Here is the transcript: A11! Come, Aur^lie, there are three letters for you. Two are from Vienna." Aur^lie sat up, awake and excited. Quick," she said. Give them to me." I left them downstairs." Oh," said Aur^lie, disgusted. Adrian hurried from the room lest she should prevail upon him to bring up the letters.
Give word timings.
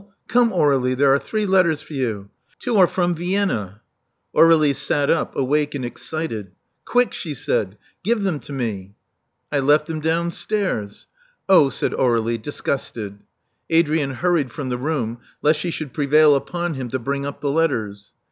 A11! 0.01 0.07
Come, 0.29 0.49
Aur^lie, 0.51 0.97
there 0.97 1.13
are 1.13 1.19
three 1.19 1.45
letters 1.45 1.83
for 1.83 1.93
you. 1.93 2.31
Two 2.57 2.75
are 2.77 2.87
from 2.87 3.13
Vienna." 3.13 3.81
Aur^lie 4.35 4.75
sat 4.75 5.11
up, 5.11 5.35
awake 5.35 5.75
and 5.75 5.85
excited. 5.85 6.53
Quick," 6.85 7.13
she 7.13 7.35
said. 7.35 7.77
Give 8.03 8.23
them 8.23 8.39
to 8.39 8.51
me." 8.51 8.95
I 9.51 9.59
left 9.59 9.85
them 9.85 9.99
downstairs." 9.99 11.05
Oh," 11.47 11.69
said 11.69 11.91
Aur^lie, 11.91 12.41
disgusted. 12.41 13.19
Adrian 13.69 14.15
hurried 14.15 14.51
from 14.51 14.69
the 14.69 14.77
room 14.79 15.19
lest 15.43 15.59
she 15.59 15.69
should 15.69 15.93
prevail 15.93 16.33
upon 16.33 16.73
him 16.73 16.89
to 16.89 16.97
bring 16.97 17.23
up 17.23 17.39
the 17.41 17.51
letters. 17.51 18.15